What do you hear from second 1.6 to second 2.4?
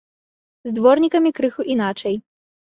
іначай.